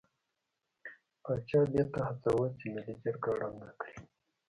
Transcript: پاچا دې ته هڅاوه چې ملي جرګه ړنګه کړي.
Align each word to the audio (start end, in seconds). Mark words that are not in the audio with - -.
پاچا 1.23 1.61
دې 1.73 1.83
ته 1.91 1.99
هڅاوه 2.07 2.47
چې 2.57 2.65
ملي 2.73 2.93
جرګه 3.03 3.31
ړنګه 3.39 3.71
کړي. 3.79 3.97